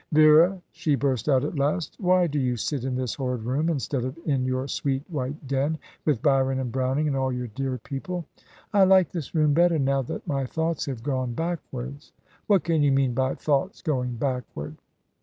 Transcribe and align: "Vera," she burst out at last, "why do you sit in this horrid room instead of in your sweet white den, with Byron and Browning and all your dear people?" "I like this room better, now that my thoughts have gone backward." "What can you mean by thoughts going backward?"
"Vera," 0.11 0.59
she 0.71 0.95
burst 0.95 1.29
out 1.29 1.43
at 1.43 1.59
last, 1.59 1.95
"why 1.99 2.25
do 2.25 2.39
you 2.39 2.57
sit 2.57 2.83
in 2.85 2.95
this 2.95 3.13
horrid 3.13 3.43
room 3.43 3.69
instead 3.69 4.03
of 4.03 4.17
in 4.25 4.45
your 4.47 4.67
sweet 4.67 5.03
white 5.11 5.45
den, 5.47 5.77
with 6.05 6.23
Byron 6.23 6.57
and 6.57 6.71
Browning 6.71 7.07
and 7.07 7.15
all 7.15 7.31
your 7.31 7.45
dear 7.49 7.77
people?" 7.77 8.25
"I 8.73 8.83
like 8.83 9.11
this 9.11 9.35
room 9.35 9.53
better, 9.53 9.77
now 9.77 10.01
that 10.01 10.25
my 10.25 10.47
thoughts 10.47 10.87
have 10.87 11.03
gone 11.03 11.33
backward." 11.35 11.97
"What 12.47 12.63
can 12.63 12.81
you 12.81 12.91
mean 12.91 13.13
by 13.13 13.35
thoughts 13.35 13.83
going 13.83 14.15
backward?" 14.15 14.75